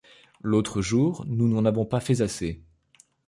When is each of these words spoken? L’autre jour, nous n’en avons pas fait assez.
L’autre 0.41 0.81
jour, 0.81 1.25
nous 1.27 1.47
n’en 1.47 1.63
avons 1.63 1.85
pas 1.85 1.99
fait 1.99 2.21
assez. 2.21 2.63